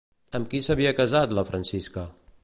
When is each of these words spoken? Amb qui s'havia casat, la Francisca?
Amb 0.37 0.47
qui 0.53 0.61
s'havia 0.67 0.93
casat, 1.01 1.37
la 1.39 1.43
Francisca? 1.51 2.07